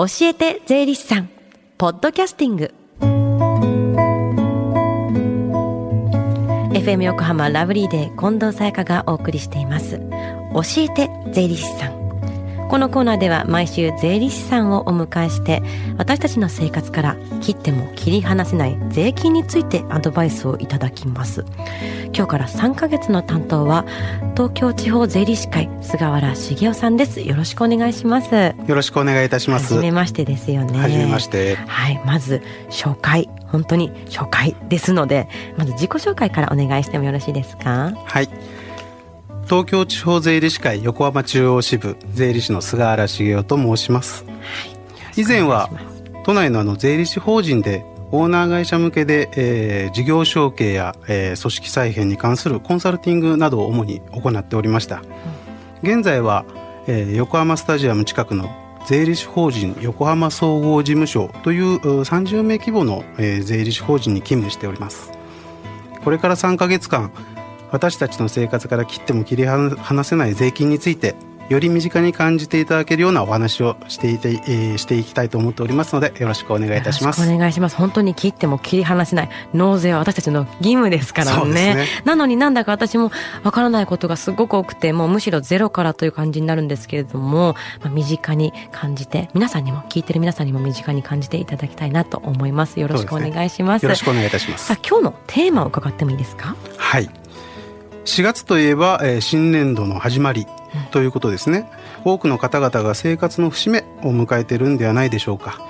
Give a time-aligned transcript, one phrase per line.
[0.00, 1.28] 教えて税理士さん。
[1.76, 2.72] ポッドキャスティング。
[6.72, 9.98] FM 横浜ラブリーで近藤沙耶香がお送りしています。
[10.54, 11.99] 教えて税理士さん。
[12.70, 15.60] このコーナーでは毎週税理士さんをお迎えして
[15.98, 21.44] 私たちの生活から切っても切り離せない税金についてアドバイスをいただきます。
[22.14, 23.84] 今日から3ヶ月の担当は
[24.36, 27.20] 東京地方税理士会菅原茂雄さんです。
[27.20, 28.32] よろしくお願いします。
[28.34, 29.74] よろしくお願いいたします。
[29.74, 30.78] はめましてですよね。
[30.78, 31.56] はめまして。
[31.56, 32.00] はい。
[32.06, 32.40] まず
[32.70, 33.28] 紹介。
[33.48, 37.92] 本当に紹介ですのでまず自己紹介からお願いしてもよろしいですか？
[38.04, 38.28] はい
[39.50, 44.30] 東京地方税理士会横浜中央支部税理士の菅原茂雄と申します、は
[45.16, 45.68] い、以前は
[46.24, 55.02] 都内のあの税理士法人でオーナー会社向けで、えー、事業承継や、えー、組織再編に関するコンサルティングなどを主に行っておりました、
[55.82, 56.44] うん、現在は、
[56.86, 58.48] えー、横浜スタジアム近くの
[58.86, 65.10] 税理士法人横浜総合事務所という30名規模の、えー、税理士法人に勤務しております。
[66.04, 67.12] これから3か月間
[67.72, 71.14] 私たちの生活から切っても切り離せない税金について
[71.50, 77.28] より身近に感じていただけるようなお話をしていて、えー、していきたいと思っておりますのでよろしくお願いいたします。
[77.28, 77.74] お願いします。
[77.74, 79.30] 本当に切っても切り離せない。
[79.52, 83.10] 納税は私たちの義務ですからね、ね、なのになんだか私も
[83.42, 92.78] わからないことがすごく多くてもうむしろゼロからという感じになるんですけれども、まあ、身近に感じて皆さんにも聞いてる皆さんにも身近に感じていただきたいなと思います。
[92.78, 97.10] よろしくお願いします、ね、よろしくお願いいたしますさあ今日のテーマを伺ってもいいですかはい
[98.04, 100.46] 4月といえば、えー、新年度の始まり
[100.90, 101.68] ということですね、
[102.04, 105.60] 多くの方々が生活の節目を迎えているんではないでしょうか、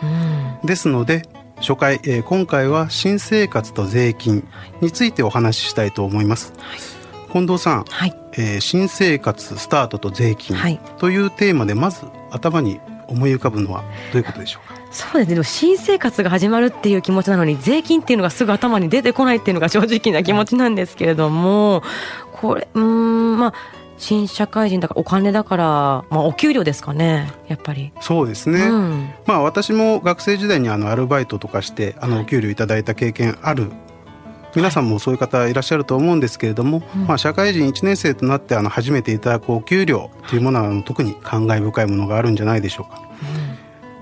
[0.62, 1.22] うん、ですので
[1.56, 4.46] 初回、えー、今回は新生活と税金
[4.80, 10.56] についてお話ししたいと思います、はい、近藤さん、はい、えー、新生活スタートと税金
[10.98, 14.79] というテーマでまず頭に思い浮かぶのはどういうことでしょうか？
[14.90, 15.34] そうですね。
[15.34, 21.82] でも新生活が始まるっていう気持ちなのに税金っていうのがすぐ頭に出てこないっていうのが正直な気持ちなんですけれども
[22.32, 23.54] これうんまあ
[23.98, 25.64] 新社会人だからお金だから、
[26.08, 27.30] まあ、お給料ですかね。
[27.48, 27.92] やっぱり。
[28.00, 33.70] そうですね、うん、まあ私も学生時代にあのアルバイトとかしてあのお給料いただいた経験ある
[34.56, 43.02] 皆さんもそういう方いらっしゃると思うんですけれども、はい、まあ、社会人1年生となってあの初めていただくお給料というものは特に感慨深いものがあるんじゃないでしょうか。
[43.29, 43.29] うん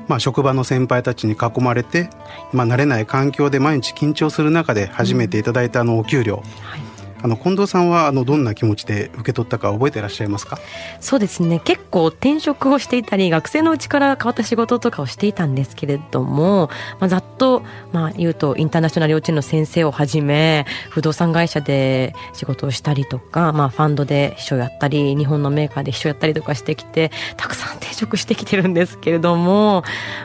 [0.08, 2.10] まあ、職場の先輩たちに囲まれて、
[2.52, 6.87] まあ、慣れない環境で毎日緊張する中で初めていただいたあのお給料、はい
[7.20, 10.58] あの近藤さんはあのどんな気持ちで受け取ったか覚えていらっしゃいますか？
[11.00, 11.60] そうですね。
[11.60, 16.70] 結構転職をしていたり学生のうちから変わった仕事とかをしていたんですけれども、
[17.00, 17.62] まあ、ざっと、
[17.92, 29.82] まあ、言うとインターナショナル幼稚園の先生をはじめ不動産会社で仕事をしたりとか、まあ、ファンドで秘書やったり日本のメーカーで秘書やったりとかしてきてたくさん転職してきてるんですけれども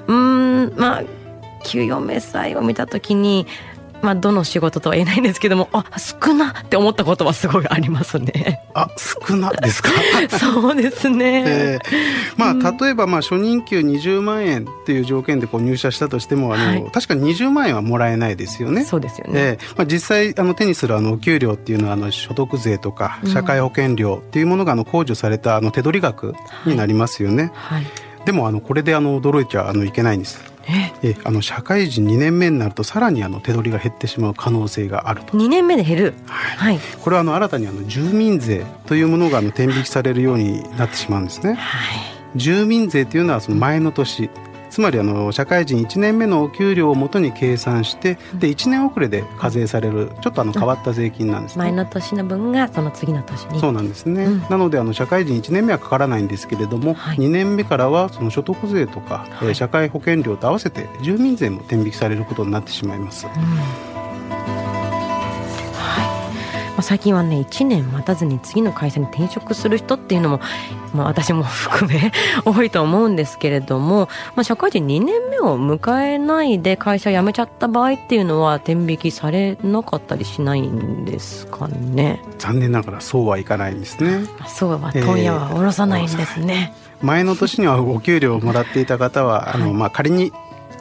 [0.07, 1.03] うんまあ
[1.65, 3.47] 給与明細を見た時に
[4.03, 8.61] まあ、どの仕事とは言えないんですけどもあ少なって思ったことはすごいありますね。
[8.75, 9.89] あ少なですか？
[10.37, 18.83] そうですね、えー、まあ、例えばまあ初任給20万円っていう条件でこう入社したとしてもあの、はい、確かに20万円はもらえないですよね。
[18.83, 26.35] そうですよね、えーまあ、実際あの手にするあのお給料っていうのはあの所得税とか社会保険料っていうものがあの控除されたあの手取り額
[26.65, 27.51] になりますよね。
[27.53, 27.91] はい、はい、
[28.25, 30.53] でもあのこれであの驚いちゃあのいけないんです。
[31.03, 31.15] え？
[31.25, 35.37] あの社会人2年目になるとさらにあの手取りが減ってしまう可能性があると。
[35.37, 41.95] 2年目で減る、はい、はい、これはあの新たにあの住民税というものがあの転引きされるようになってしまうんですね、は
[42.35, 44.29] い、住民税というのはその前の年
[44.73, 53.59] つまりあの社会人1年目のお給料をもとに計算してで1年遅れで課税されるちょっとあの変わった税金なんです、ね、前の年の分がその次の年に。
[53.59, 63.27] そうなんですね、うん、なのであの社会人1年目はかからないんですけれども、はい、2年目からはその所得税とか、はい、社会保険料と合わせて住民税も転引きされることになってしまいます。
[63.27, 64.02] うん
[66.73, 70.39] まあ、最近はね1年待たずに次の会社に転職する人っていうのも、
[70.93, 72.11] まあ、私も 含め
[72.45, 82.21] 多いと思うんですけれども、まあ、社会人2年目を迎えないで会社辞めちゃった場合っていうのは転引きされなかったりしないんですかね？
[82.39, 84.25] 残念ながらそうはいかないんですね。
[84.47, 90.31] そうは問屋は下ろさないんですね、えー、前の年にはお給料をもらっていた方は、あのまあ、仮に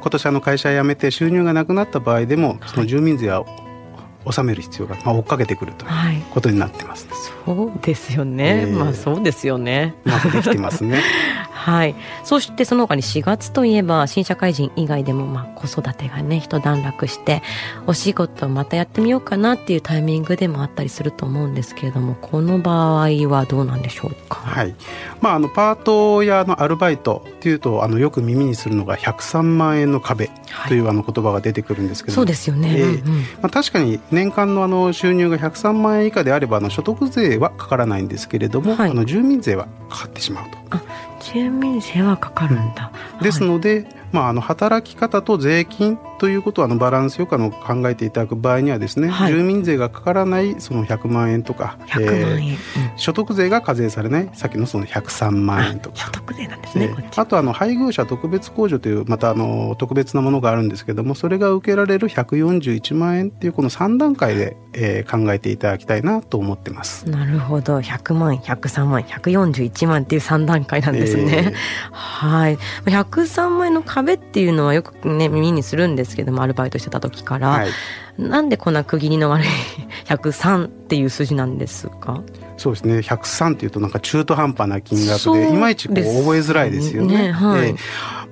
[0.00, 3.44] 今年あの会社辞めて収入がなくなった場合でもその住民税は
[4.24, 9.94] 納める必要が、まあ、追っかけてくるということになってます、はい、そうですよね、えー、まあそうですよね。
[10.04, 11.02] うまくできてますね
[11.62, 11.94] はい、
[12.24, 17.40] そしてその他に4月といえば新社会人以外でもまあ子育てがね一段落して
[17.86, 24.74] お仕事をまたやってみようかなっていうタイミングでもあったりすると思うんですけれどもこの場合はどうなんでしょうか、はい。
[25.20, 30.30] まあ、あのパートやのアルバイトっていうとあのよく耳にするのが103万円の壁
[30.66, 40.62] というあの言葉が出てくるんですけど、そうですよね、えー、うんうん、まあ、確かに年間のあの収入が103万円以下であればあの所得税はかからないんですけれども、はい、あの住民税はかかってしまうと。
[41.22, 52.56] 住民税はかかるんだ、うん、ですので、まあ、あの働き方と税金ということをあのバランスよくあの考えていただく場合にはですね、はい、住民税がかからないその100万円とか、えー、
[52.96, 55.96] 所得税が課税されないさっきのその103万円とか。
[55.96, 67.08] 所得税なんですね、えー、あとあの配偶者特別控除というまたあの特別なものがあるんですけどもそれが受けられる141万円っていうこの3段階で、えー、考えていただきたいなと思ってます。
[67.08, 67.78] なるほど。
[67.78, 72.58] 100万103万141万っていう3段階なんですね、えー、はい。
[72.84, 77.68] 103万円の壁っていうのはよくね耳にするんですけどもアルバイトしてた時から、はい、
[78.18, 79.46] なんでこんな区切りの悪い
[80.06, 82.22] 103っていう数字なんですか？
[82.56, 82.98] そうですね。
[82.98, 87.28] 103っていうとなんか中途半端な金額でいまいちこう覚えづらいですよね。
[87.28, 87.74] ねはい、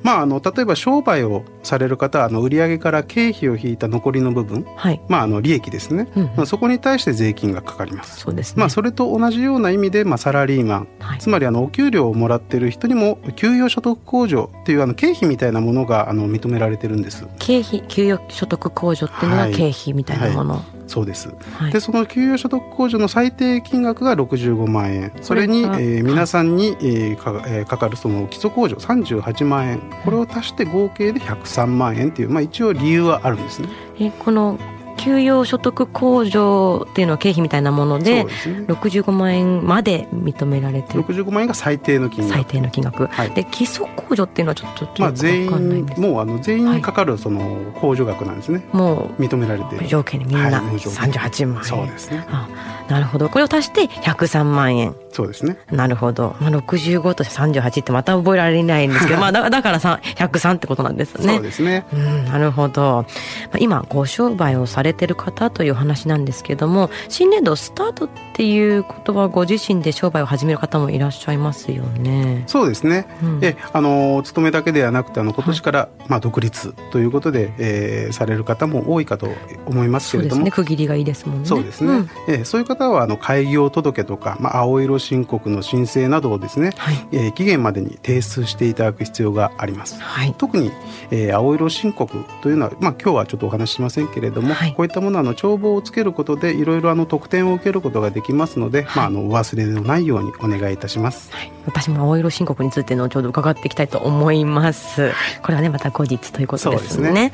[0.03, 8.21] まあ、あの例えば商売をされる方はあの売上から経費を引いた残りの部分、はい、まあ、あの利益ですね、うんうん、まあ、そこに対して税金がかかります。
[8.21, 17.27] そうです、ね、まあ、それと同じような意味で、まあ、サラリーマン、はい、つまりあのお給料をもらってる人にも給与所得控除っていうあの経費みたいなものがあの認められてるんです。
[17.39, 25.13] 経費給与所得控除っていうのは経費みたいなもの、はいそうです、はい、でその給与所得控除の最低金額が65万円。
[25.23, 29.81] それに、えー、皆さんに、えーかえー、かかるその基礎控除38万円。
[30.05, 33.69] これを足して合計で103万円っていう、まあ、一応理由はあるんですね。
[34.01, 34.59] えこの
[35.01, 38.31] 給与所得控除っていうのは経費みたいなものでで、ね、
[38.69, 41.05] 65万円まで認められてる。
[41.05, 42.33] 65万円が最低の金額。
[42.33, 49.87] 最低の金額、はい、で基礎控除っていうのはちょっとまあ、全員もうあの全員にかかるその控除額なんですね、はい、もう認められて。
[49.87, 52.27] 条件にみんな38万円、そうですね。
[52.29, 52.49] あ
[52.89, 53.29] なるほど。
[53.29, 55.59] これを足して103万円そうですね。
[55.71, 61.35] なるほど、まあ、65と38ってまた覚えられないんですけど まあだだから103ってことなんですね。
[61.35, 72.45] そうですね、うん、なるほど、まあ、今ご商売をされてる方という話なんですけども新年度スタートっていうことはご自身で商売を始める方もいらっしゃいますよね。
[72.47, 79.29] そうですね、うん、えあのお勤めだけではなくてあの今年から、はい、まあ、独立ということで、えー、される方も多いかと
[79.67, 80.37] 思いますけれども。
[80.37, 80.65] そうですね。
[80.65, 81.47] 区切りがいいですもんね。
[81.47, 90.71] そうですね、うん、えー、そういう方はあの開業届とか、まあ、青色申告の申請などをですね、はい、えー、期限までに提出していただく必要があります、はい、特に、
[91.11, 101.31] えー、青色申告というのは、まあ、今日はちょっとお話ししませんけれども、はい、こういったものはあの帳簿をつけることでいろいろあの特典を受けることができますので、まあ、あのお忘れのないようにお願いいたします、
[101.67, 105.13] 私も青色申告についてのちょうど伺っていきたいと思います。
[105.43, 107.33] これはねまた後日ということですね、ね、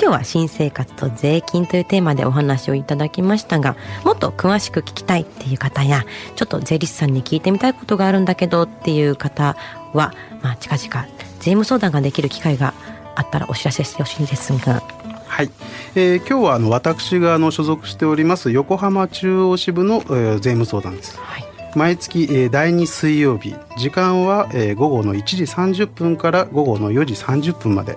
[0.00, 6.04] 今日は新生活と税金というテーマでお話をいただきましたがもっと詳しく聞きたいっていう方や
[6.36, 9.56] ちょっと税理士さんに聞いてみたいことがあるんだけどっていう方
[9.92, 11.06] は、まあ、近々
[11.38, 12.74] 税務相談ができる機会が
[13.14, 14.82] あったらお知らせしてほしいですが。
[15.26, 15.50] はい、
[15.94, 21.18] えー、今日はあの私があの所属しております横浜中央支部の、えー、税務相談です。
[21.18, 21.44] はい。
[21.76, 27.96] 毎月、えー、第2水曜日時間は、えー、午後の1時30分から午後の4時30分まで。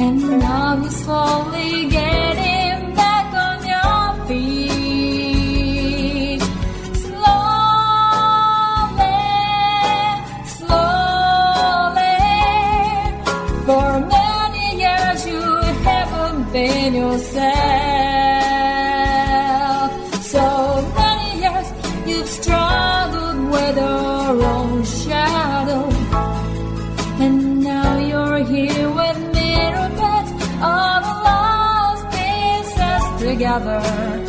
[0.00, 1.47] and now he's falling.
[33.58, 34.27] another